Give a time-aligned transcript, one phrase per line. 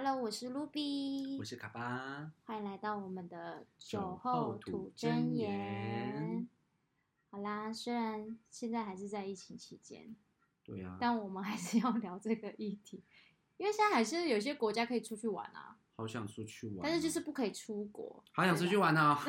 [0.00, 6.48] Hello，我是 Ruby，我是卡巴，欢迎来到我们的酒酒后后吐吐真真言言。
[7.32, 10.14] 好啦，虽然现在还是在疫情期间，
[10.62, 13.02] 对啊，但我们还是要聊这个议题，
[13.56, 18.22] 因为现在还是有些国家可以出去玩啊，好想出去玩哦，但是就是不可以出国。
[18.30, 19.18] 好想出去玩哦。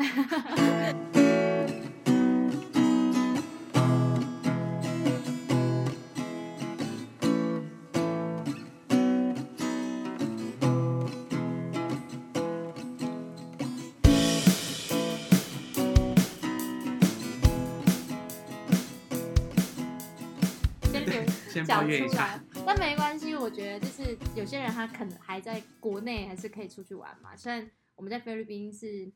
[21.70, 27.36] 讲出来，，但没关系，我觉得就是有些人他可能还在国内，还是可以出去玩嘛。
[27.38, 29.12] 虽然我们在菲律宾是，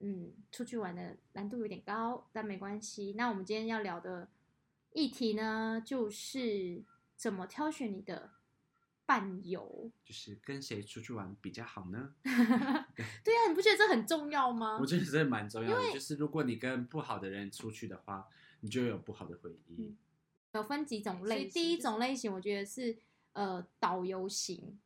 [0.00, 3.14] 嗯，出去玩的难度有点高，但没关系。
[3.16, 4.28] 那我们今天要聊的
[4.92, 6.84] 议题呢，就是
[7.16, 8.32] 怎么挑选你的
[9.06, 9.90] 伴游。
[10.04, 12.14] 就是跟谁出去玩比较好呢？
[12.22, 14.84] 对啊，你不觉得这很重要吗我？
[14.84, 18.28] 觉得这蛮重要的，就是如果你跟不好的人出去的话，
[18.60, 19.76] 你就有不好的回忆。
[19.78, 19.96] 嗯
[20.56, 22.96] 有分几种类型，第一种类型我觉得是
[23.32, 24.78] 呃导游型，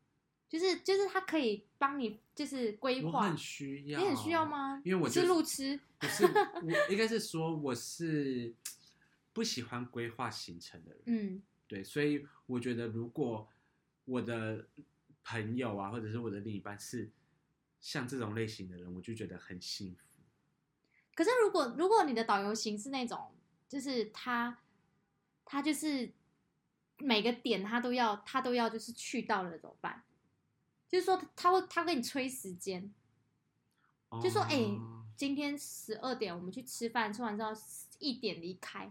[0.48, 4.44] 就是就是他可以帮你就是规划我很，需要，你很需要？
[4.44, 4.82] 吗？
[4.84, 8.52] 因为我是路痴，不是，我应该是说我是
[9.32, 11.02] 不喜欢规划行程的人。
[11.06, 13.48] 嗯对，所以我觉得如果
[14.04, 14.66] 我的
[15.22, 17.08] 朋友啊，或者是我的另一半是
[17.80, 20.02] 像这种类型的人，我就觉得很幸福。
[21.14, 23.30] 可是如果如果你的导游型是那种，
[23.68, 24.58] 就是他
[25.50, 26.12] 他就是
[26.98, 30.04] 每个点他都要他都要就是去到了怎么办？
[30.88, 32.94] 就是说他会他跟你催时间，
[34.22, 37.50] 就说哎、哦今天十二点我们去吃饭，吃完之后
[37.98, 38.90] 一点离开，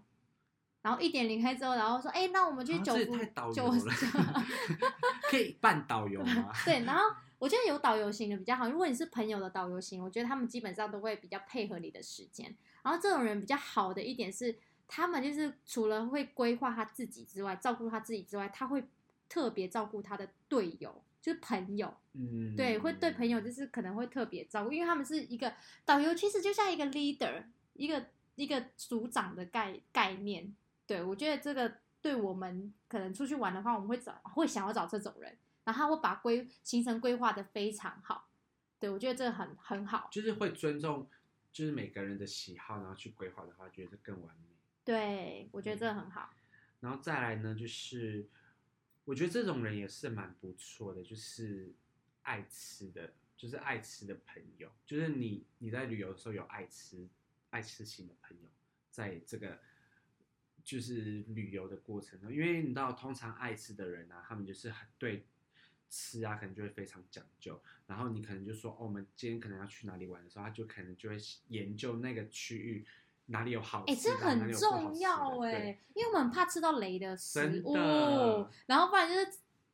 [0.83, 3.93] 然后一点离开之后，然后说哎、那我们去啊这也九福太导游九了，
[5.31, 6.51] 可以办导游吗？
[6.63, 7.03] 对，然后
[7.39, 8.69] 我觉得有导游型的比较好。
[8.69, 12.55] 如果你是朋友的导游型，我觉得他们基本上都会比较配合你的时间。
[12.83, 14.59] 然后这种人比较好的一点是，
[14.91, 18.83] 他们就是除了会规划他自己之外，照顾他自己之外，他会
[19.29, 21.95] 特别照顾他的队友，就是朋友。
[22.13, 25.53] 嗯，对，会对朋友就是可能会特别照顾，因为他们是一个
[25.85, 30.53] 导游，其实就像一个 leader，一个一个组长的概概念。
[30.87, 38.27] 对我觉得这个对我们可能出去玩的话，我们会找会想要找这种人，然后他会把规行程规划的非常好。
[38.79, 40.07] 对我觉得这个很很好。
[40.11, 41.07] 就是会尊重，
[41.51, 44.49] 就是每个人的喜好，然后去规划的话，觉得更完美。
[44.89, 46.33] 对我觉得这个很好。
[46.79, 48.27] 然后再来呢，就是
[49.05, 51.71] 我觉得这种人也是蛮不错的，就是
[52.23, 57.07] 爱吃的，就是爱吃的朋友，就是你你在旅游的时候有爱吃
[57.51, 58.49] 爱吃型的朋友，
[58.89, 59.59] 在这个
[60.63, 65.27] 就是旅游的过程中，因为你知道，通常爱吃的人啊，他们就是很对
[65.87, 67.61] 吃啊，可能就会非常讲究。
[67.85, 71.17] 然后你可能就说，哦，我们今天可能要去哪里玩的时候，他就可能就会
[71.49, 72.87] 研究那个区域
[73.29, 77.73] 哪里有好哎、这很重要哎、因为我们很怕吃到雷的食物，
[78.65, 79.15] 然后不然就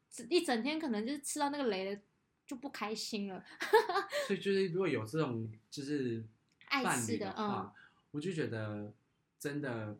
[0.10, 2.02] 是一整天可能就是吃到那个雷的
[2.46, 3.44] 就不开心了。
[4.28, 6.24] 所以就是如果有这种就是
[6.68, 7.74] 爱吃的嗯话，
[8.12, 8.94] 我就觉得
[9.40, 9.98] 真的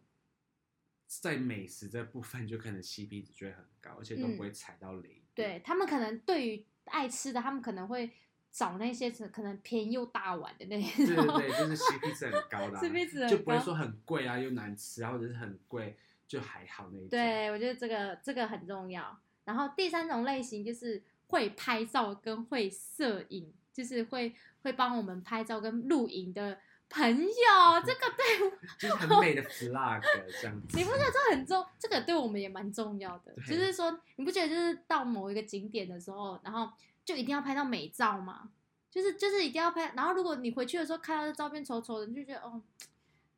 [1.08, 5.10] 在美食这部分就可能 CP 值就会很高，而且都不会踩到雷。
[5.10, 8.10] 嗯对他们可能对于爱吃的，他们可能会
[8.56, 11.28] 找那些可能便宜又大碗的那些对种。
[11.28, 17.10] 对对，就是 CP 值很高的、 啊 CP 值很高就不会说很贵啊又难吃啊，或者是很贵就还好那一种。
[17.10, 19.20] 对，我觉得这个这个很重要。
[19.44, 24.34] 然后第三种类型就是会拍照跟会摄影，就是会
[24.64, 26.58] 会帮我们拍照跟录影的
[26.90, 30.02] 朋友，这个对我 就是很美的 flag
[30.42, 30.78] 这样子。
[30.78, 31.66] 你不觉得这很重？
[31.78, 33.34] 这个对我们也蛮重要的。
[33.46, 36.72] 就是说，你不觉得就是到某一个景点的时候，然后
[37.06, 38.52] 就一定要拍到美照吗？
[38.90, 39.94] 就是就是一定要拍。
[39.94, 42.62] 然后如果你回去的时候看到这照片丑丑的，你就觉得哦，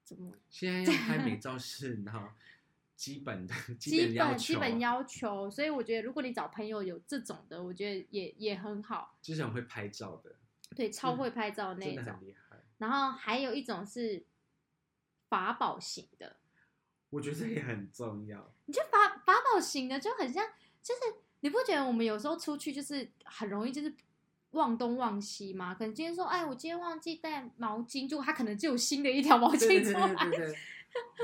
[0.03, 2.29] 怎么现在要拍美照是然后
[2.95, 5.51] 基本的基本要求，本基本要求？
[5.51, 9.17] 所以我觉得，如果你找朋友有这种的，我觉得也也很好。
[9.21, 10.35] 就是很会拍照的，
[10.75, 12.05] 对，超会拍照的那一种。
[12.77, 14.23] 然后还有一种是
[15.27, 16.37] 法宝型的，
[17.09, 18.53] 我觉得这也很重要。
[18.65, 20.45] 你觉得法法宝型的就很像，
[20.83, 21.01] 就是
[21.41, 23.93] 你不觉得我们有时候出去就是很容易就是
[24.51, 25.73] 忘东忘西吗？
[25.75, 30.29] 可能今天说，哎，我今天忘记带毛巾，就他可能就有新的一条毛对对对巾出来。
[30.29, 30.57] 对对对，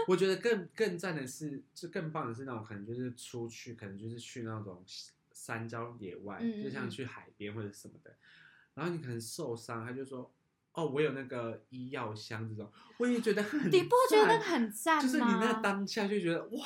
[0.08, 4.84] 我觉得更更赞的是，就更棒的是那种可能就是出去，可能就是去那种
[5.32, 8.16] 山郊野外，嗯嗯就像去海边或者什么的，
[8.74, 10.32] 然后你可能受伤，他就说。
[10.76, 12.68] 哦，我有那个医药箱这种，
[12.98, 15.02] 我也觉得很，你不觉得那个很赞吗？
[15.04, 16.66] 就是你那个当下就觉得哇，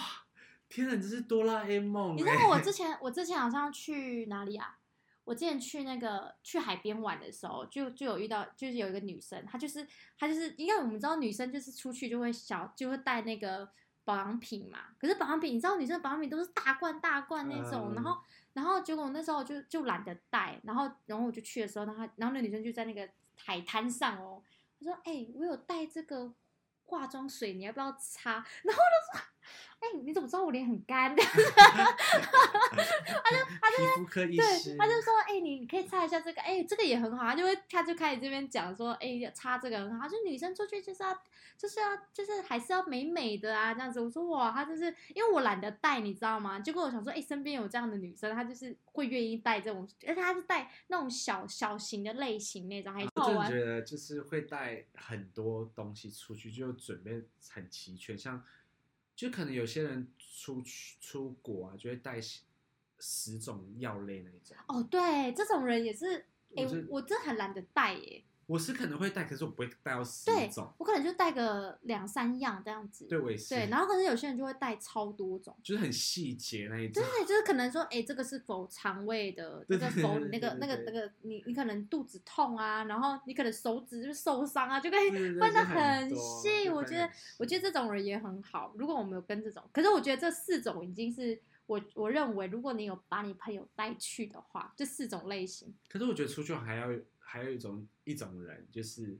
[0.70, 2.16] 天哪，你这是哆啦 A 梦、欸！
[2.16, 4.78] 你知道我之 前我之前好像去哪里啊？
[5.24, 9.86] 我之前去那个去海边玩的时候，就就有遇到，就是有一个女生，她就是
[10.18, 13.70] 她就是，因为我们知道女生就是出去就会小就会带那个
[14.06, 18.18] 保养品嘛，可是保养品你知道女生保养品都是大罐大罐那种，嗯然后
[18.54, 24.42] 然后结果那时候就就懒得带，然后然后我就去的时候，然后然后那女生就在那个海滩上哦，
[24.80, 26.34] 她说：“哎、我有带这个
[26.86, 28.32] 化妆水，你要不要擦？”
[28.64, 29.28] 然后我就说
[29.80, 31.16] ：“哎、你怎么知道我脸很干？”
[33.78, 41.14] 皮肤科医对，师，他就说：“哎、你你可以擦一下这个，哎、这个也很好。”他就会，他就开始这边讲说：“哎、擦这个很好。”就女生出去就是要，
[41.56, 44.02] 就是要，就是还是要美美的啊，这样子。
[44.02, 53.66] 我说：“哇，他就是因为我懒得带，你知道吗？”结果我想说：“哎、身边有这样的女生，她就是会愿意带这种，而且她是带那种小小型的类型那种，还好玩我真的觉。
[53.66, 57.22] 得就是会带很多东西出去，就准备
[57.52, 58.44] 很齐全，像
[59.18, 62.42] 就可能有些人出去出国啊，就会带十
[63.00, 64.56] 十种药类那一种。
[64.68, 66.20] 哦，对，这种人也是，
[66.56, 68.24] 哎、我是我真的很懒得带耶。
[68.48, 70.68] 我是可能会带，可是我不会带到十对种。
[70.78, 73.06] 我可能就带个两三样这样子。
[73.06, 73.54] 对，我也是。
[73.54, 75.56] 对，然后可是有些人就会带超多种。
[75.62, 77.04] 就是很细节那一种。
[77.04, 86.66] 对，就是可能说，哎，这个是否肠胃的，那对对个否对那个那个那个，你你可能肚子痛啊，然后你可能手指就受伤啊，就可以对对对分的就很多细。
[86.66, 88.74] 就我觉得很细我觉得这种人也很好。
[88.78, 96.88] 如果我们有跟这种，可是我觉得这四种已经是我我认为，如果你有把你朋友带去的话，这四种类型，可是我觉得出去还要
[97.30, 99.18] 还有一种一种人，就是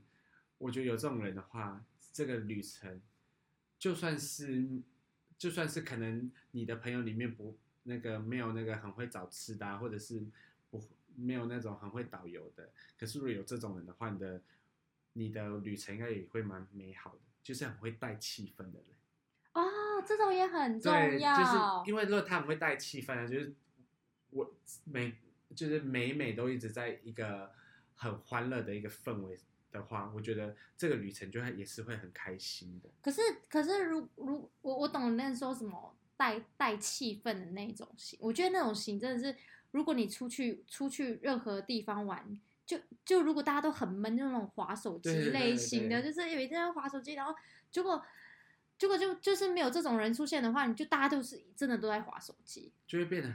[0.56, 3.00] 我觉得有这种人的话，这个旅程
[3.78, 4.66] 就算是
[5.36, 10.24] 就算是可能你的朋友里面不那个没有那个很会找吃的、啊，或者是
[10.70, 10.82] 不
[11.16, 14.42] 没有那种很会导游的，可是如果有这种人的话，你的
[15.12, 18.86] 你的旅程应该也会蛮美好的，就是很会带气氛的人。
[19.52, 21.36] 哦，这种也很重，要。
[21.36, 23.54] 就是因为如果他很会带气氛啊，就是
[24.30, 25.16] 我每
[25.54, 27.52] 就是每每都一直在一个
[27.98, 29.36] 很欢乐的一个氛围
[29.70, 32.88] 的话，我觉得这个旅程就会也是会很开心的。
[33.02, 39.36] 可是可是如如我我懂那说什么带带气氛的那种型，我觉得那种型真的是，
[39.72, 47.34] 如果你出去出去任何地方玩，就就如果大家都很闷，就那种滑手机类型的，对就是有一天在滑手机，然后
[47.70, 48.02] 结果
[48.78, 53.34] 结果就就是没有这种人出现的话，你就大家都是真的都在滑手机，就会变得，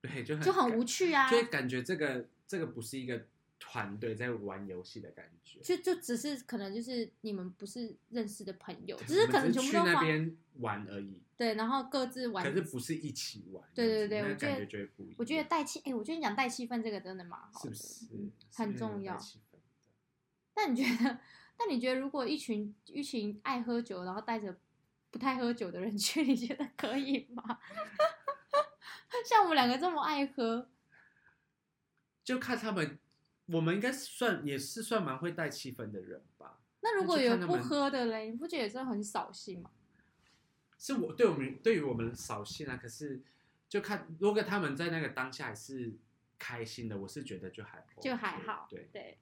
[0.00, 1.30] 对，就很就很无趣啊。
[1.30, 3.26] 就会感觉这个这个不是一个
[3.58, 13.62] 团队在玩游戏的感觉，就就只是可能就是你们不是认识的朋友，只是可能全部都滑那边玩而已，对，然后各自玩可是不是一起玩。
[13.74, 15.16] 对对对我觉得感觉就会不一样。
[15.18, 19.24] 我觉得带气，哎、我觉得你讲带气氛这个真的蛮好的，是不是很重要有带。
[19.24, 19.60] 气氛的
[20.54, 21.18] 那你觉得？
[21.58, 24.54] 那你觉得，如果一群一群爱喝酒，然后带着
[25.10, 27.58] 不太喝酒的人去，你觉得可以吗？
[29.24, 30.68] 像我们两个这么爱喝，
[32.26, 32.98] 就看他们，
[33.46, 36.58] 我们应该算也是算蛮会带气氛的人吧。
[36.80, 39.70] 那如果有不喝的嘞，你不觉得也是很扫兴吗？
[40.76, 43.22] 是我对我们对于我们扫兴啊，可是
[43.68, 45.94] 就看如果他们在那个当下还是
[46.36, 49.18] 开心的，我是觉得就还 OK, 就还好，对，对，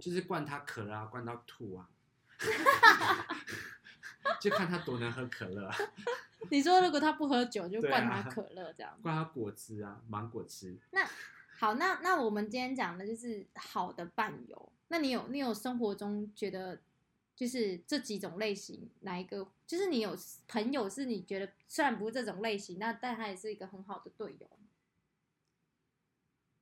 [0.00, 1.88] 就是灌他可乐啊，灌到吐啊，
[4.40, 5.76] 就看他多能喝可乐啊，
[6.50, 8.98] 你说如果他不喝酒，就灌啊他可乐这样。
[9.00, 10.76] 灌他果汁啊，芒果汁。
[10.90, 11.08] 那
[11.60, 14.72] 好，那那我们今天讲的就是好的伴游。
[14.86, 16.80] 那你有你有生活中觉得
[17.34, 19.44] 就是这几种类型哪一个？
[19.66, 20.16] 就是你有
[20.46, 24.48] 朋友是你觉得虽然不是这种类型，那但他也是一个很好的队友。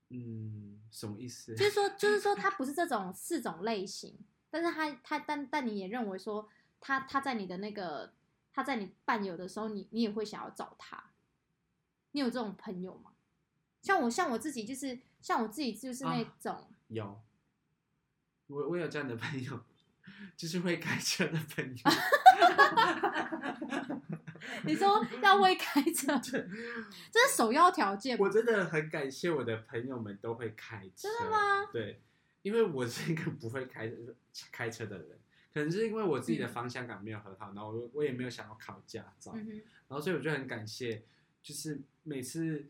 [0.08, 1.54] 嗯，什么意思？
[1.54, 4.18] 就是说，就是说他不是这 种四种类型，
[4.48, 6.48] 但是他他但但你也认为说
[6.80, 8.14] 他他在你的那个
[8.50, 11.10] 他在你伴游的时候，你你也会想要找他。
[12.12, 13.12] 你有这种朋友吗？
[13.86, 16.68] 像我像我自己就是像我自己就是那啊种。
[16.88, 17.22] 有，
[18.48, 19.60] 我我有这样的朋友，
[20.36, 21.82] 就是会开车的朋友。
[24.64, 28.28] 你说要会开车， 这是首要条件我？
[28.28, 31.08] 真的很感谢我的朋友们都会开车。
[31.08, 31.66] 真的吗？
[31.72, 32.02] 对，
[32.42, 33.88] 因为我是一个不会开
[34.50, 35.16] 开车的人，
[35.54, 39.46] 可能是因为我自己的方向感没有很好，然后我我也没有想要考驾照，嗯，
[39.86, 41.04] 然后所以我就很感谢，
[41.40, 42.66] 就是每次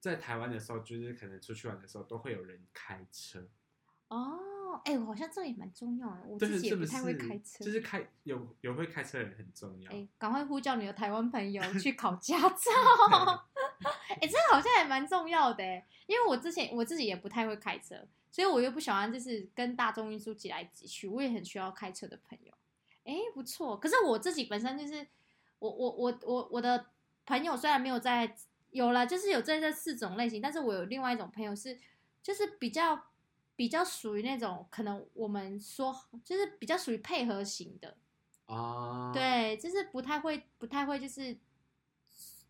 [0.00, 3.46] 在台湾的时候，就是可能出去玩的时候，都会有人开车。
[4.08, 9.92] 哦，哎、我好像这个也蛮重要的，我，自己也不太会开车，就是开有有会开车的人很重要。
[9.92, 13.46] 哎，赶快呼叫你的台湾朋友去考驾照。
[14.08, 17.96] 哎、这个好像也蛮重要的哎，因为我之前我自己也不太会开车，
[18.30, 22.52] 所以我又不喜欢就是跟大众运输挤来挤去，我也很需要开车的朋友。
[23.04, 23.78] 哎，不错。
[23.78, 25.06] 可是我自己本身就是
[25.60, 26.86] 我我我我我的
[27.24, 28.36] 朋友虽然没有在
[28.70, 31.78] 有啦，就是有这这四种类型，但是我有另外一种朋友是，
[32.22, 33.06] 就是比较
[33.56, 37.96] 比较属于那种可能我们说就是比较属于配合型的，
[38.46, 41.36] 哦，，对，就是不太会不太会就是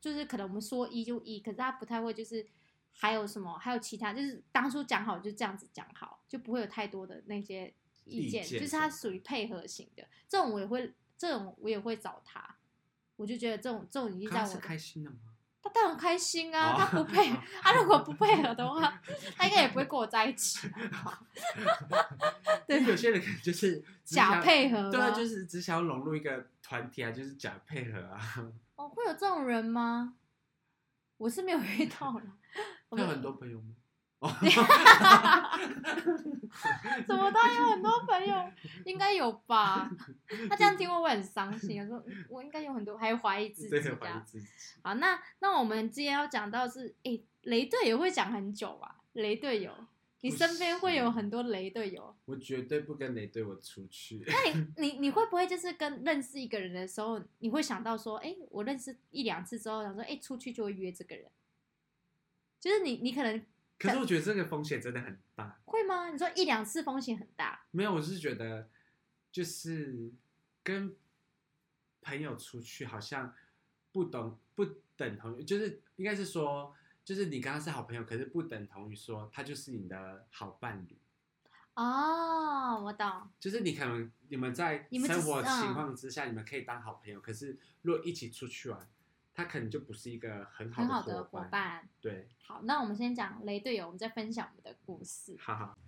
[0.01, 2.47] 就是可能我们说一就一，可是他不太会就是
[2.93, 7.73] 还有什么还有其他，就是当初讲好就这样子讲好，就不会有太多的那些
[8.05, 12.57] 意见，意见就是他属于配合型的，这种我也会这种我也会找他，
[13.17, 15.17] 我就觉得这种这种已经在他是我开心的吗？
[15.63, 17.31] 他当然开心啊，哦他不配，
[17.63, 19.01] 他如果不配合的话，
[19.37, 20.69] 他应该也不会跟我在一起。
[22.67, 28.21] 对有些人可能就是假配合对啊，就是只想要融入一个团体啊，就是假配合啊。
[28.77, 30.15] 哦，会有这种人吗？
[31.19, 32.23] 我是没有遇到了。
[32.89, 33.75] 我有很多朋友吗？
[34.21, 34.31] 哦，
[37.07, 38.35] 怎么他有很多朋友？
[38.85, 39.91] 应该有吧？
[40.49, 41.81] 他这样听会不会很伤心？
[41.83, 44.23] 我说嗯我应该有很多，还怀疑自己对，这样。
[44.25, 44.47] 自己。
[44.83, 48.97] 好，那那我们今天要讲到是，诶，雷队友会讲很久吧？
[49.15, 49.73] 雷队友，
[50.21, 52.15] 你身边会有很多雷队友。
[52.27, 54.23] 我绝对不跟雷队友出去。
[54.27, 61.25] 那你你你会不会就是跟认识一个人的时候，你会想到说，哎、我认识一两次之后，想说，哎、出去就会约这个人，
[62.61, 63.43] 就是你你可能
[63.81, 65.59] 可是我觉得这个风险真的很大。
[65.65, 66.11] 会吗？
[66.11, 68.69] 你说一两次风险很大，没有，我是觉得
[69.33, 70.13] 就是
[70.63, 70.95] 跟
[72.03, 73.35] 朋友出去好像
[73.91, 80.99] 不懂不等同于，就是应该是说，就是你跟他是好朋友，可是不等同于说他就是你的好伴侣。
[81.73, 88.87] 哦，我懂，就是你可能你们在生活情况之下，你们可以当好朋友，可是如果一起出去玩，
[89.41, 91.49] 他可能就不是一个很好很好的的伙伙。
[91.51, 91.89] 伴。
[91.99, 95.35] 对，好，那我们先讲雷队友，我们再分享我们的故事。
[95.39, 95.79] 哈哈。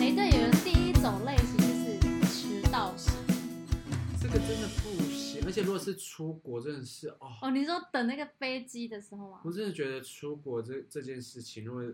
[0.00, 1.96] 雷队友的第一种类型就是
[2.26, 3.14] 迟到型。
[4.20, 9.52] 这个真的不行，而且如果是出国，真的是哦，哦，你说等那个飞机的时候吗我？
[9.52, 11.84] 真的觉得出国这这件事情，如果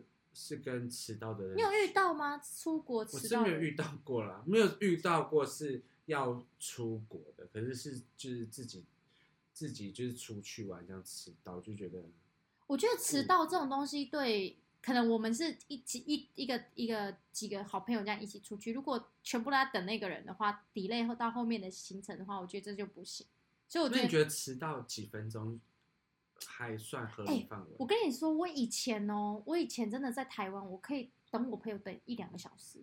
[0.40, 2.38] 是跟迟到的人，你有遇到吗？
[2.38, 3.44] 出国我迟到我？
[3.44, 8.84] 是没有遇到过啦，没有遇到过是要出国的，可是是就是自己
[9.52, 12.02] 自己就是出去玩这样迟到，就觉得
[12.66, 23.26] 我觉得迟到这种东西对，可能我们是一起一一个一个几个好朋友这样一起出去，如果全部都在等那个人的话，delay 后到后面的行程的话，我觉得这就不行。
[23.68, 25.60] 所以我觉得，你觉得迟到几分钟
[26.46, 27.76] 还算合理范围？
[27.78, 32.82] 我跟你说，我以前哦，我以前真的在台湾，我可以等我朋友等一两个小时，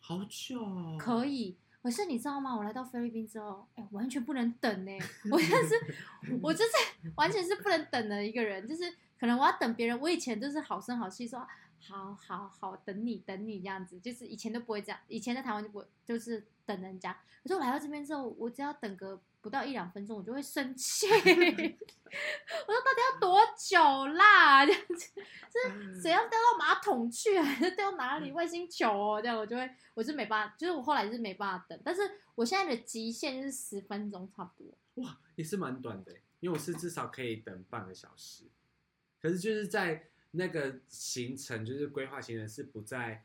[0.00, 1.56] 好久、哦，可以。
[1.80, 2.54] 可是你知道吗？
[2.54, 4.92] 我来到菲律宾之后，哎，完全不能等呢。
[5.30, 5.74] 我真的是，
[6.42, 6.72] 我就是
[7.16, 9.98] 完全是不能等的一个人，就是可能我要等别人。
[10.00, 11.46] 我以前就是好声好气说，
[11.80, 17.16] 好好好，等你等你这样子，就是以前都不会这样，以前在台湾就不会，就是等人家。
[17.42, 21.06] 可是我来到这边之后，我只要等个不到一两分钟，我就会生气。
[21.12, 24.64] 我说到底要多久啦？
[24.66, 25.06] 这样子，
[25.94, 29.20] 是谁要掉到马桶去， 还是掉哪里外星球哦？
[29.22, 32.02] 这样我就会，我是没办法，就是我后来是没办法等，但是
[32.34, 35.04] 我现在的极限就是十分钟差不多。
[35.04, 38.44] 哇，也是蛮短的，因为我是至少可以等半个小时，
[39.20, 43.24] 可是就是在那个行程，就是规划行程是不在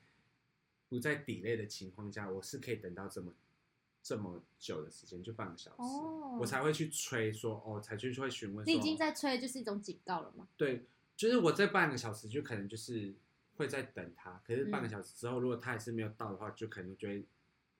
[0.89, 3.33] 不在 delay 的情况下，我是可以等到这么
[4.03, 10.47] 这么久的时间，就半个小时，哦我才会去催说哦，才去会询问说，你已经在催，就是一种警告了吗？
[10.57, 13.15] 对，就是我这半个小时就可能就是
[13.55, 17.25] 会在等他，可是半个嗯小时之后，如果他还是没有到的话，就可能就会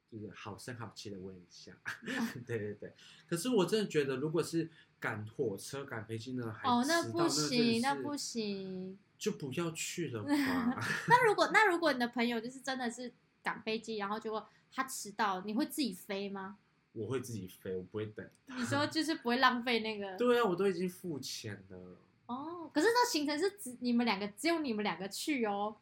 [0.09, 1.73] 就是好声好气的问一下，
[2.47, 2.93] 对对对。
[3.27, 8.97] 可是我真的觉得，如果是赶火车、赶飞机呢，还哦，那迟到不行，那不行。
[9.17, 10.29] 就不要去了吧。
[11.07, 13.09] 那如果那如果你的朋友就是真的是
[13.41, 16.57] 赶飞机，然后结果他迟到，你会自己飞吗？
[16.93, 18.27] 我会自己飞，我不会等。
[18.45, 21.97] 你说就是不会浪费那个 对啊，我都已经付钱了。
[22.27, 25.75] 哦，可是那行程是只你们两个，只有你们两个去哦。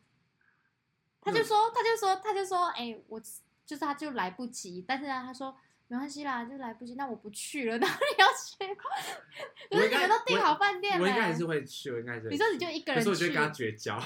[1.21, 3.19] 他就说，他就说，他就说，哎、我
[3.65, 5.55] 就是他就来不及，但是呢，他说
[5.87, 8.83] 没关系啦，就来不及，那我不去了，那你要去吗？
[9.69, 12.29] 可是你们都订好饭店了，我应该还是会去，我应该还是。
[12.29, 14.01] 你说你就一个人可是我就去，跟他绝交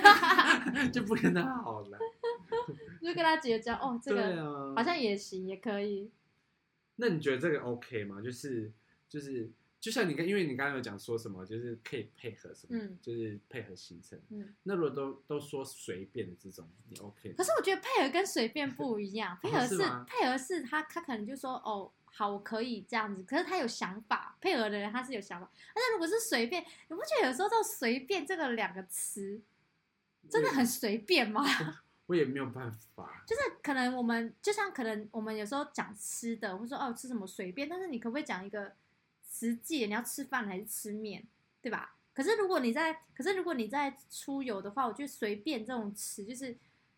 [0.92, 1.98] 就不跟他好了。
[3.06, 6.10] 就跟他结交哦，这对个啊，好像也行，也可以。
[6.96, 8.20] 那你觉得这个 OK 吗？
[8.20, 8.70] 就是
[9.08, 14.20] 就是，就像你跟，因为你刚刚有讲说什么，就是可以配合什么，嗯就是配合行程。
[14.28, 17.32] 嗯，那如果都都说随便的这种，你 OK？
[17.32, 21.90] 可是我觉得配合跟随便不一样， 配合是是吗配合是他他可能就说哦。
[22.12, 25.48] 好，我可以这样子，可是他有想法，配合的人他是有想法。
[25.72, 29.40] 但是如果是随便，你不觉得有时候这种“随便”这个两个词
[30.28, 31.44] 真的很随便吗？
[32.10, 33.22] 我也没有办法。
[33.24, 38.72] 就是可能我们就像可能我们有时候讲吃的，或者说哦吃什么随便，但是你可不可以讲一个
[39.30, 39.86] 实际？
[39.86, 41.24] 你要吃饭还是吃面，
[41.62, 41.94] 对吧？
[42.12, 46.56] 可是如果你在，可是如果你在出游的话，我觉得随便这种词，就是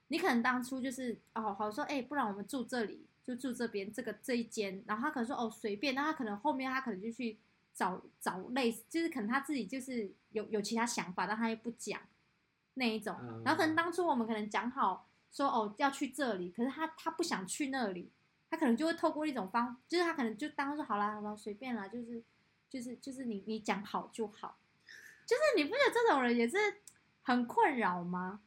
[0.08, 7.36] 你可能当初就是哦好说，哎、不然我们住这里，就住这边这个这一间，然后他可能说哦随便，那他可能后面他可能就去
[7.74, 12.00] 找找类似，就是可能他自己就是有有其他想法，但他又不讲
[12.74, 13.42] 那一种，嗯。
[13.44, 18.10] 然后可能当初我们可能讲好说哦要去这里，可是他他不想去那里，
[18.50, 22.22] 他可能就会透过一种方，就是他可能就当说好啦好啦随便啦，就是
[22.68, 24.58] 就是就是你你讲好就好，
[25.26, 26.56] 就是你不觉得这种人也是
[27.22, 28.40] 很困扰吗？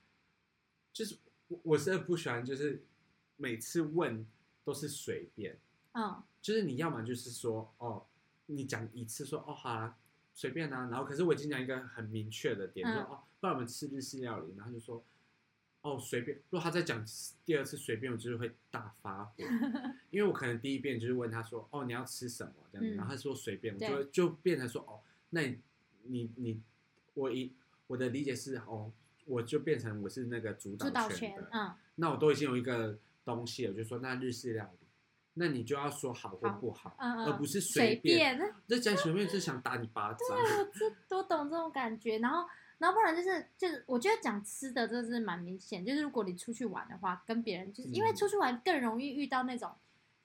[0.91, 1.17] 就是
[1.48, 2.84] 我我是不喜欢，就是
[3.38, 4.25] 每次问
[4.63, 5.58] 都是随便，
[5.94, 6.24] 嗯。
[6.41, 8.05] 就是你要么就是说哦，
[8.46, 9.98] 你讲一次说哦好啦，
[10.32, 12.94] 随便啊，然后可是我已经讲一个很明确的点，嗯。
[12.94, 15.04] 说哦，不然我们吃日式料理，然后就说
[15.82, 17.06] 哦随便，如果他再讲
[17.46, 19.34] 第二次随便，我就是会大发火，
[20.10, 22.98] 因为我可能第一遍就是问他说哦你要吃什么这样子，嗯。
[22.98, 25.00] 然后他说随便，我就会就变成说哦，
[25.30, 25.60] 那你
[26.06, 26.62] 你你
[27.14, 27.54] 我一
[27.86, 28.92] 我的理解是哦，
[29.25, 31.75] 我就变成我是那个主主导权的，，权嗯。
[31.98, 34.88] 那我都已经有一个东西了，我就说那日式料理，
[35.36, 38.36] 那你就要说好或不好，嗯嗯，而不是随便。
[38.38, 38.56] 便。
[38.68, 40.20] 这讲随便是想打你巴掌。
[40.32, 49.72] 我这多懂这种感觉，然后，然后不然就是就是，我觉得讲吃的真的是蛮明显，就是如果你出去玩的话，跟别人就是因为嗯出去玩更容易遇到那种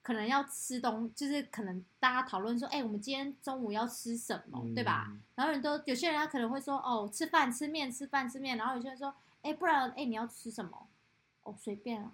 [0.01, 5.07] 可能要吃东，就是可能大家讨论说，哎、我们今天中午要吃什么，对吧？
[5.11, 5.21] 嗯？
[5.35, 10.87] 然后人都有些人他可能会说，哦，吃饭吃面吃饭吃面，然后有些人说，哎，不然哎你要吃什么？
[11.43, 12.11] 哦，随便啊。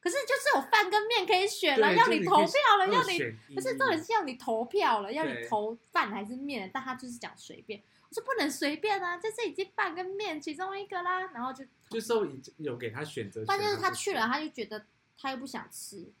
[0.00, 3.18] 可是就是有饭跟面可以选了，要你投票了，要你
[3.54, 7.82] 不是重点是要你投票了，要你投饭还是面，但他就是讲随便。
[8.14, 14.86] 我说不能随便啊，这是已经饭跟面其中一个啦，然后就，就是我已经有给他选择权，但就是他去了，他就觉得
[15.18, 16.12] 他又不想吃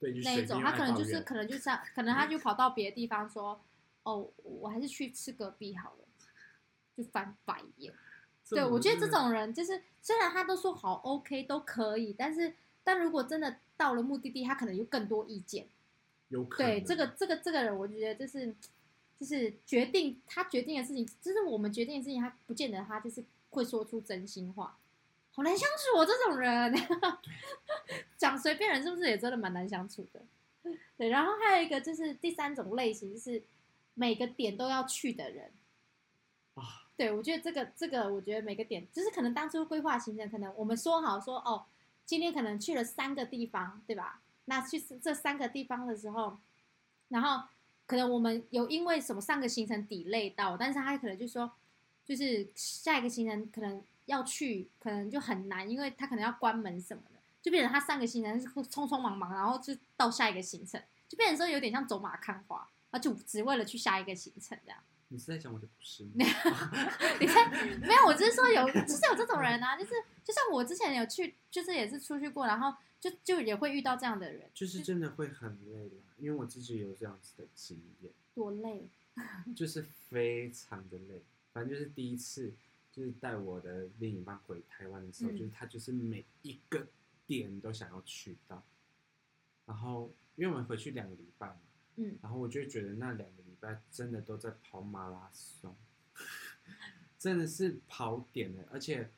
[0.00, 3.62] 对就那一种，他可能就是可能就是 可能他就跑到别的地方说，
[4.02, 6.04] 哦，我还是去吃隔壁好了，
[6.96, 7.94] 就翻白眼。
[8.50, 15.68] 对，我觉得这种人就是，虽然他都说好 OK 都可以，但是但如果真的到了目的地，他可能有更多意见。
[16.30, 18.52] 有可能对，这个这个这个人，我觉得就是
[19.22, 24.76] 就是决定他决定的事情，就是我们决定的事情，他不见得他就是会说出真心话，
[25.30, 26.74] 好难相处哦，这种人。
[28.18, 30.20] 讲随便人是不是也真的蛮难相处的？
[30.96, 33.40] 对，然后还有一个就是第三种类型，就是
[33.94, 35.52] 每个点都要去的人。
[36.54, 41.64] 啊，对，我觉得这个这个，我觉得每个点就是可能当初规划行程，可能我们说好说哦，
[42.04, 44.20] 今天可能去了三个地方，对吧？
[44.46, 46.38] 那去这三个地方的时候，
[47.10, 47.46] 然后
[47.92, 51.52] 可能我们有因为什么上个行程 delay 到，但是他可能就说，
[52.06, 64.78] 就是下一个行程可能要去，可能就很难，因为他可能要关门什么的，就变成他上个行程是匆匆忙忙，然后就到下一个行程，就变成说有点像走马看花，啊，就只为了去下一个行程这样。
[65.08, 66.12] 你是在讲我的不是吗？
[67.20, 67.50] 你看，
[67.80, 69.92] 没有，我只是说有，就是有这种人啊， 就是
[70.24, 78.88] 就像我之前有去，就是也是出去过，然后就就也会遇到这样的人，就是真的会很累啦，因为我自己有这样子的经验，多累。
[79.54, 81.20] 就是非常的累。
[81.52, 82.50] 反正就是第一次，
[82.90, 86.86] 就是带我的另一半回台湾的时候，嗯就是他就是每一个
[87.26, 88.64] 点都想要去到，
[89.66, 91.60] 然后因为我们回去两个礼拜嘛，
[91.96, 95.76] 嗯，然后我就会觉得那两个礼拜真的都在跑马拉松，
[97.18, 99.10] 真的是跑点的，而且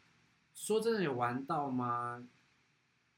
[0.55, 2.27] 说真的有玩到吗？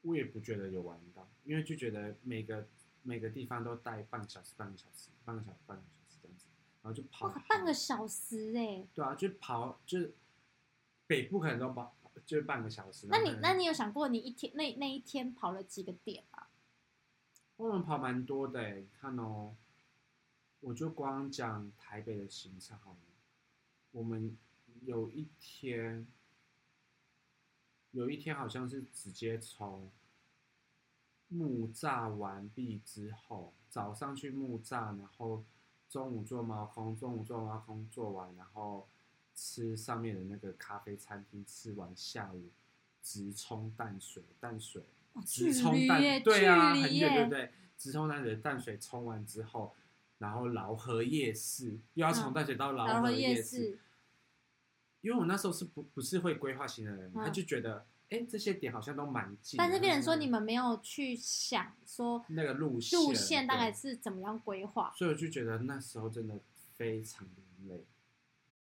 [0.03, 2.67] 我也不觉得有玩到，因为就觉得每个
[3.07, 6.45] 每个地方都待半个小时、半个小时、半个小时、半个小时这样子，
[6.81, 10.13] 然后就跑哇，半个小时哎、对啊，就跑就是
[11.07, 13.07] 北部可能都跑就是半个小时。
[13.09, 16.49] 那你那你有想过你一天那那一天跑了几个点啊？
[17.55, 19.55] 我们跑蛮多的、欸，你看哦，
[20.59, 22.97] 我就光讲台北的行程好了，
[23.91, 24.37] 我们
[24.81, 26.05] 有一天，
[27.91, 29.89] 有一天好像是直接从
[31.29, 35.43] 木栅完毕之后，早上去木栅，然后
[35.89, 38.87] 中午做猫空，中午做猫空做完，然后
[39.35, 42.49] 吃上面的那个咖啡餐厅，吃完下午
[43.01, 44.83] 直冲淡水，淡水。
[45.25, 47.51] 直冲淡离耶，对啊，很远，对不耶，对？
[47.75, 49.73] 直冲淡水，淡水冲完之后，
[50.19, 53.79] 然后劳河夜市又要从嗯淡水到劳然后河夜市，市，
[55.01, 64.93] 因为我那时候是不不是会规划型的人，嗯他就觉得，哎，这些点好像都蛮近的，但是变成说你们没有去想说那个路线路线大概是怎么样规划。
[64.95, 66.39] 所以我就觉得那时候真的
[66.75, 67.85] 非常的累，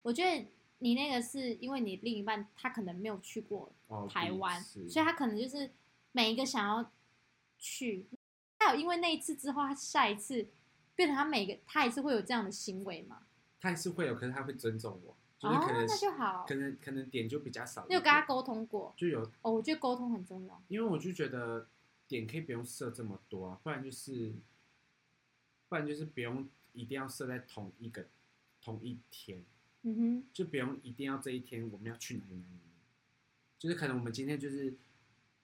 [0.02, 0.46] 我觉得
[0.78, 5.70] 你那个是因为你另一半他可能没有去过哦，台湾，所以他可能就是
[6.12, 6.90] 每一个想要
[7.58, 8.06] 去。
[8.58, 10.48] 还有因为那一次之后，他下一次
[10.94, 13.26] 变成他每个他还是会有这样的行为嘛？
[13.60, 15.14] 他还是会有，可是他会尊重我，
[15.46, 17.86] 就是哦可能、那就好可能可能点就比较少。
[17.88, 18.92] 你有跟他沟通过？
[18.96, 20.62] 就有，哦，我觉得沟通很重要。
[20.68, 21.68] 因为我就觉得
[22.08, 24.32] 点可以不用设这么多啊，不然就是
[25.68, 28.06] 不然就是不用一定要设在同一个
[28.62, 29.44] 同一天，
[29.82, 32.60] 嗯哼，就不用一定要这一天我们要去哪里哪里，
[33.58, 34.74] 就是可能我们今天就是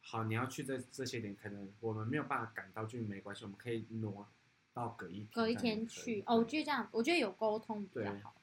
[0.01, 4.27] 好，你要去这这些点，可能我们没有办法赶到，就没关系，我们可以挪
[4.73, 6.23] 到隔一天，隔一天去。
[6.27, 8.35] 哦，我觉得这样，我觉得有沟通比较好。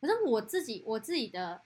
[0.00, 1.62] 可是我自己我自己的，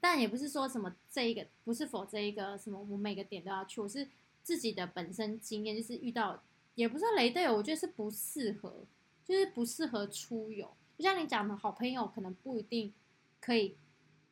[0.00, 4.08] 但也不是说什么这一个不是否这一个什么我每个点都要去，我是
[4.42, 6.42] 自己的本身经验，就是遇到
[6.74, 8.84] 也不是雷队友，我觉得是不适合，
[9.24, 10.70] 就是不适合出游。
[10.96, 12.92] 就像你讲的好朋友，可能不一定
[13.40, 13.76] 可以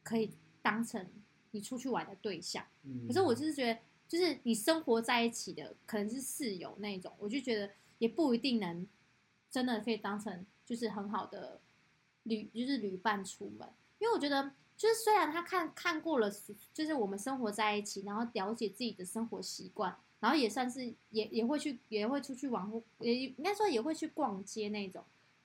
[0.03, 1.07] 可以当成
[1.51, 2.65] 你出去玩的对象。
[2.85, 8.87] 嗯，可是我就是觉得，就是你生活在一起的，可能是室友那种，我就觉得也不一定能
[9.51, 11.61] 真的可以当成就是很好的
[12.25, 13.69] 旅，就是旅伴出门。
[13.99, 16.31] 因为我觉得，就是虽然他看看过了，
[16.73, 25.05] 就是我们生活在一起，然后了解自己的生活习惯，然后也算是也也会去也会出去玩，或也应该说也会去逛街那种。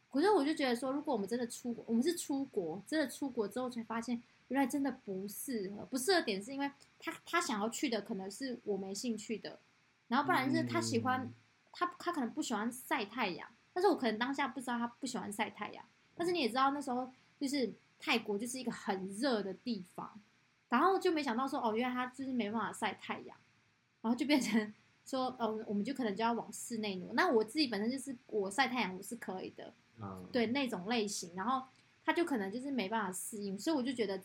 [0.09, 5.85] 可是我就觉得说，如果我们真的出国，我们是出国，真的出国之后才发现，原来真的不适合。
[5.85, 9.59] 不适合点是因为他他想要去的可能是我没兴趣的，
[10.07, 11.33] 然后不然是他喜欢、嗯
[11.79, 15.85] 他他可能不喜欢晒太阳，但是我可能当下不知道他不喜欢晒太阳。
[16.17, 20.19] 但是你也知道那时候就是泰国就是一个很热的地方，
[20.69, 23.37] 然后就没想到说哦，原来他就是没办法晒太阳，
[24.01, 24.73] 然后就变成
[25.05, 27.13] 说哦，我们就可能就要往室内挪。
[27.13, 31.65] 那我自己本身就是我晒太阳我是可以的，嗯，对那种类型，然后
[32.03, 34.21] 他就可能就是没办法适应，所以我就觉得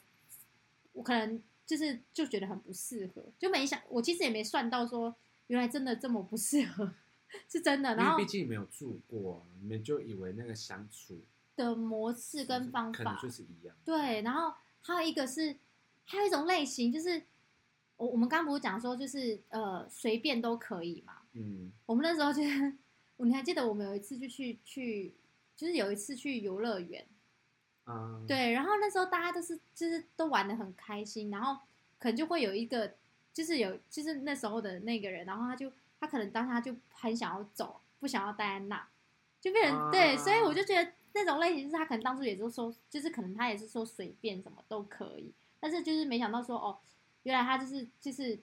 [0.92, 5.14] 我可能就是就觉得很不适合，就没想我其实也没算到说
[5.46, 6.92] 原来真的这么不适合，
[7.48, 7.94] 是真的。
[7.94, 11.20] 然后因为毕竟没有住过啊，你们就以为那个相处
[11.56, 15.56] 的模式跟方法就是一样，对，然后还有一个是
[16.04, 17.22] 还有一种类型就是
[17.96, 22.76] 我我们刚刚不是讲说就是呃随便都可以嘛，嗯，我们那时候就是，
[23.18, 25.14] 你还记得我们有一次就去去，
[25.54, 27.06] 就是有一次去游乐园，
[27.84, 31.62] 啊，对，然后那时候大家都是就是都玩的很开心，然后
[31.98, 32.94] 可能就会有一个
[33.32, 38.88] 就是有就是那时候的那个人，然后他就他可能当下就很想要走，不想要待在那，
[39.42, 46.78] 就变成、对，所以我就觉得那种类型是他可能当初也是说，就是可能他也是说随便什么都可以，但是就是没想到说哦，
[47.24, 48.38] 原来他就是就是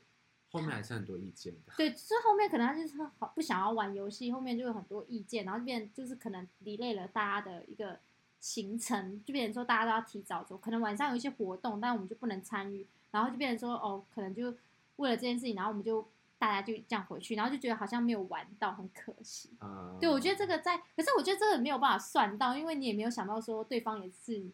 [0.52, 7.98] 后面还是很多意见的， 对，就是后面可能他就是好不想要玩游戏，后面就有很多意见，然后就变就是可能 delay 了大家的一个
[8.42, 14.54] 行程，就变成说大家都要提早走，可能晚上有一些活动，但我们就不能参与，然后就变成说哦，可能就
[14.98, 16.06] 为了这件事情，然后我们就
[16.40, 19.52] 大家就这样回去，然后就觉得好像没有玩到，很可惜。
[19.60, 24.50] 啊，对，我觉得这个在，可是我觉得这个没有办法算到，因为你也没有想到说对方也是，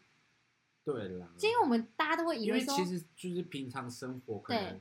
[0.84, 4.80] 对啦，就因为我们大家都会以因为其实就是平常生活可能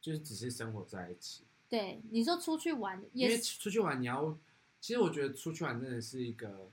[0.00, 4.36] 就是只是生活在一起，对你说出去玩因为也，出去玩你要，
[4.78, 6.68] 其实我觉得出去玩真的是一个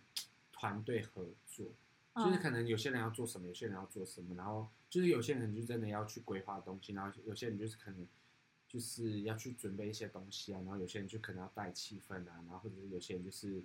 [0.52, 1.66] 团队合作，
[2.16, 8.06] 就是嗯可能有些人要做什么，有些人要做什么，然后就是有些人就真的要去规划东西，然后有些人就是可能
[8.70, 13.62] 就是要去准备一些东西啊，然后有些人就可能要带气氛啊，然后或者是有些人就是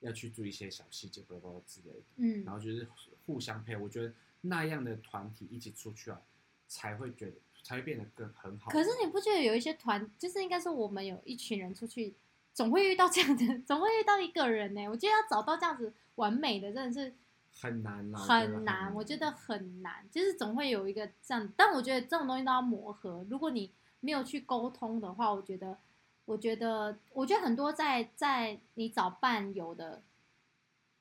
[0.00, 2.86] 要去注意一些小细节，包括之类的，嗯然后就是
[3.24, 6.20] 互相配合，我觉得那样的团体一起出去啊，
[6.66, 8.70] 才会觉得才会变得更很好。
[8.72, 12.14] 可是你不觉得有一些团，就是应该说我们有一群人出去，
[12.52, 17.14] 总会遇到这样的， 总会遇到一个人呢、我觉得要找到这样子完美的，真的是
[17.52, 21.50] 很难啦，我觉得很难，我觉得很难，就是总会有一个这样。
[21.56, 23.70] 但我觉得这种东西都要磨合，如果你
[24.04, 25.78] 没有去沟通的话，我觉得，
[26.26, 30.02] 我觉得，我觉得很多在在你找伴游的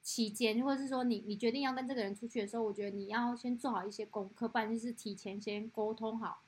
[0.02, 6.44] 期间，或者是说你你决定要跟这个人出去的时候，我觉得你要先做好一些功课，不然就是提前先沟通好，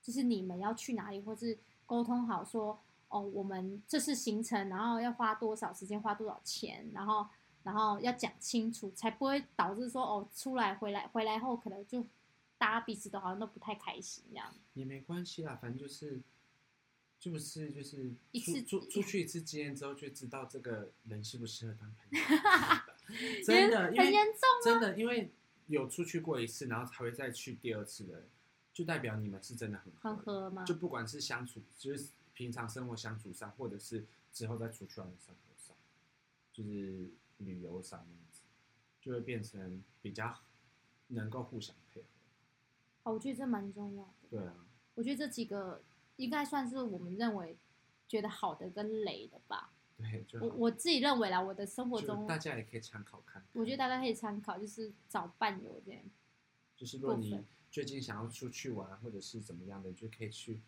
[0.00, 7.26] 就是你们要去哪里，或是沟通好说，哦，我们这是行程，然后要花多少时间，花多少钱，然后
[7.62, 12.02] 然后要讲清楚，才不会导致说哦，出来回来回来后可能就
[12.60, 14.54] 大家彼此都好像都不太开心这样。
[14.74, 16.20] 也没关系啦，反正就是，
[17.18, 22.20] 就是就是一次出出去一次经验之后，就知道这个人适不适合当朋友。
[23.46, 25.32] 真的，因为很严重，真的，因为
[25.68, 28.28] 有出去过一次，然后才会再去第二次的，
[28.74, 35.74] 就代表你们是真的很很合吗就不管是相处，就是平常生活相处上，或者是之后再出去玩的生活上，
[36.52, 38.42] 就是旅游上那样子，
[39.00, 40.38] 就会变成比较
[41.08, 42.06] 能够互相配合。
[43.02, 44.28] 好，我觉得这蛮重要的。
[44.30, 44.54] 对啊，
[44.94, 45.82] 我觉得这几个
[46.16, 47.56] 应该算是我们认为
[48.06, 49.72] 觉得好的跟雷的吧。
[49.96, 53.50] 对，就我我自己认为啦，我的生活中，大家也可以参考看看。
[53.52, 56.00] 我觉得大家可以参考，就是找伴游这样。
[56.76, 57.38] 就是如果你
[57.70, 60.60] 最近想要出去玩，或者是怎么样的，你就可以去，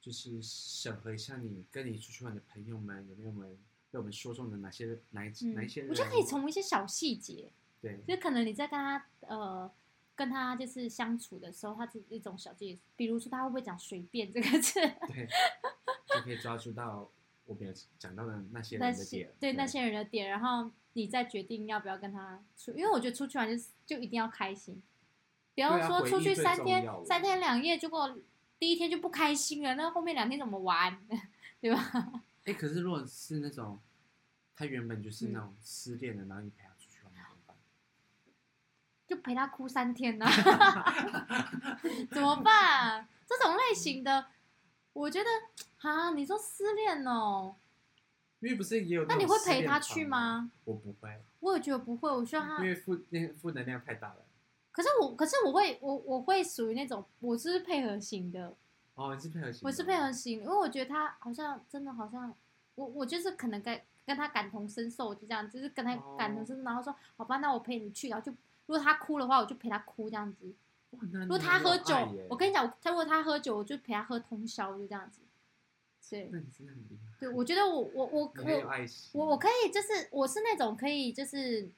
[0.00, 3.56] 就是审核一下你跟你出去玩的朋友们有没有们
[3.90, 5.90] 被我们说中的哪些哪一、嗯哪一些人。
[5.90, 9.72] 我觉得可以从一些小细节，对就可能你在跟他呃
[10.14, 15.26] 跟他就是相处的时候，他是一种小细节，比如说他会不会讲随便这个字， 对，
[16.06, 17.10] 就可以抓住到
[17.44, 19.32] 我没有讲到的那些人的点。
[19.40, 24.82] 对那些人的点，然后你再决定要不要跟他出，因为我觉得出去玩就是就一定要开心，
[25.54, 28.18] 不要说出去三天三天两夜，结果
[28.58, 30.98] 第一天就不开心了，那后面两天怎么玩，
[31.60, 32.22] 对吧？
[32.44, 33.78] 哎、可是如果是那种
[34.54, 36.71] 他原本就是嗯那种失恋的，然后你陪他？
[39.14, 40.24] 就陪他哭三天呢、
[42.10, 43.06] 怎么办？
[43.26, 44.26] 这种类型的，
[44.94, 45.28] 我觉得
[45.82, 47.54] 啊，你说失恋哦，
[48.40, 50.50] 因为不是也有那你会陪他去吗？
[50.64, 52.70] 我不会，我也觉得不会，我希望他因。
[52.70, 54.24] 为负那负能量太大了。
[54.70, 58.54] 可是我，可是我会，我我会属于那种，我是配合型的，
[58.94, 62.34] 哦，你是配合型，我是配合型，因为我觉得他好像真的好像，
[62.76, 68.34] 我我就是可能跟跟他感同身受，就这样，就是跟他哦感同身受，然后说好吧，那我陪你去，然后就
[68.72, 70.50] 如果他哭的话，我就陪他哭这样子。
[70.90, 71.94] 如果他喝酒，
[72.30, 75.20] 我跟你讲，他如果他喝酒，我就陪他喝通宵，就这样子。
[76.08, 77.12] 对那你真的很厉害。
[77.20, 78.32] 对，我觉得我我我。
[79.12, 81.70] 我我可以就是我是那种可以就是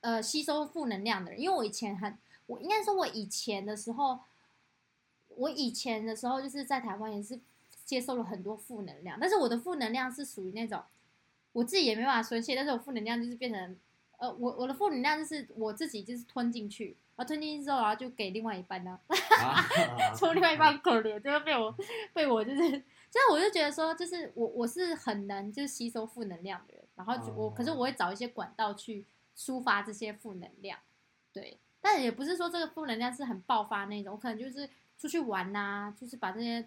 [0.00, 4.20] 呃吸收负能量的人，因为我以前很我应该说我以前的时候，
[5.28, 7.40] 我以前的时候就是在台湾也是
[7.84, 10.82] 接受了很多负能量，但是我的负能量是属于那种
[11.52, 13.76] 我自己也没办法宣泄，但是我负能量就是变成
[14.24, 18.98] 呃我我的负能量就是我自己就是吞进去，然后吞进去之后，然后就给另外一半呢、
[19.42, 19.62] 啊
[20.16, 21.76] 说另外一半很可怜，就会被我
[22.12, 29.04] 被我就是，就是我就觉得说，就是我我是很难就是吸收负能量的人，然后就我、哦可是我会找一些管道去
[29.36, 30.78] 抒发这些负能量，
[31.32, 36.66] 对，但也不是说这个负能量是很爆发那种，我可能就是出去玩呐、就是把这些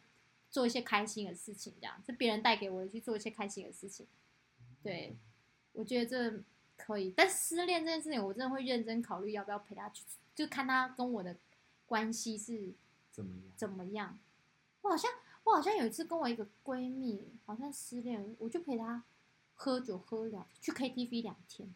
[0.52, 4.06] 做一些开心的事情，这样是别人带给我的去做一些开心的事情，
[4.84, 5.16] 对，
[5.74, 6.44] 我觉得这
[6.78, 11.36] 可以，但失恋这件事情，我真的会认真考虑要不要陪他去，就看他跟我的
[11.86, 12.74] 关系是
[13.12, 13.52] 怎么样？
[13.58, 14.20] 怎么样？
[14.82, 15.12] 我好像
[15.44, 19.04] 我好像有一次跟我一个闺蜜，好像失恋，我就陪她
[19.56, 21.74] 喝酒喝两去 KTV 两天，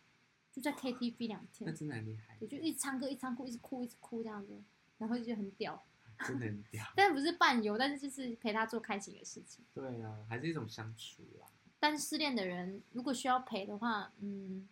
[0.52, 4.62] 就在 KTV 两那天，真的很厉害，对，就一直唱歌一直唱哭一直哭一直哭这样子，
[5.00, 5.84] 然后就很屌，
[6.20, 6.86] 真的很屌。
[6.96, 9.66] 但不是伴游，但是就是陪她做开心的事情。
[9.74, 11.48] 对啊，还是一种相处啦。
[11.80, 14.70] 但是失恋的人如果需要陪的话，嗯，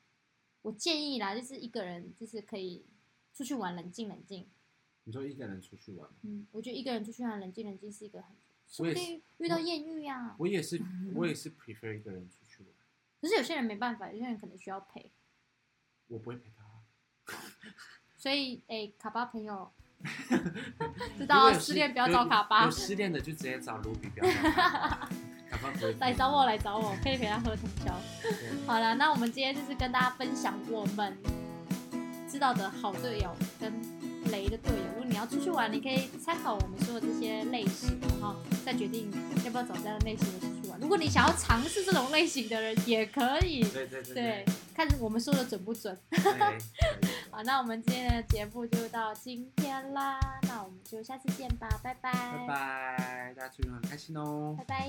[0.62, 2.86] 我建议啦，就是一个人就是可以
[3.34, 4.48] 出去玩，冷静冷静。
[5.06, 8.36] 你说一个人出去玩吗，嗯，我觉得一个人出去玩，冷静冷静是一个很，
[8.68, 10.80] 说我不定遇到艳遇呀、我也是，
[11.16, 12.72] 我也是 prefer 一个人出去玩，
[13.22, 15.12] 可是有些人没办法，有些人可能需要陪，
[16.08, 16.66] 我不会陪他。
[18.18, 19.72] 所以诶，卡巴朋友
[21.18, 25.10] 知道失恋不要找卡巴有，失恋的就直接找卢比，不要找卡巴。
[26.00, 27.94] 来找我，来找我，可以陪他喝通宵。
[28.66, 31.18] 好了，那我们今天就是跟大家分享我们
[32.30, 33.74] 知道的好队友跟
[34.32, 34.84] 雷的队友。
[34.96, 38.36] 如果你要出去玩，你可以参考我们说的这些类型，然后
[38.66, 39.12] 再决定
[39.44, 40.80] 要不要找这样的类型的出去玩。
[40.80, 43.64] 如果你想要尝试这种类型的人，也可以。
[43.64, 45.98] 对对对对，看我们说的准不准。
[47.32, 54.56] 好，那我们今天的节目就到今天啦，那我们就下次见吧，拜拜，拜拜，大家出去玩开心哦。
[54.58, 54.88] 拜拜